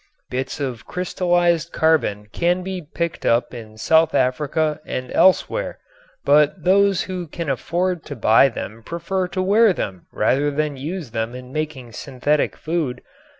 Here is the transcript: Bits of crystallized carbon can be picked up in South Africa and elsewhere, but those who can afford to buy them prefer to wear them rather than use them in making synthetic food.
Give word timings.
Bits 0.31 0.59
of 0.59 0.87
crystallized 0.87 1.71
carbon 1.71 2.25
can 2.33 2.63
be 2.63 2.81
picked 2.81 3.23
up 3.23 3.53
in 3.53 3.77
South 3.77 4.15
Africa 4.15 4.79
and 4.83 5.11
elsewhere, 5.13 5.77
but 6.25 6.63
those 6.63 7.03
who 7.03 7.27
can 7.27 7.51
afford 7.51 8.03
to 8.05 8.15
buy 8.15 8.49
them 8.49 8.81
prefer 8.81 9.27
to 9.27 9.43
wear 9.43 9.73
them 9.73 10.07
rather 10.11 10.49
than 10.49 10.75
use 10.75 11.11
them 11.11 11.35
in 11.35 11.53
making 11.53 11.91
synthetic 11.91 12.57
food. 12.57 13.03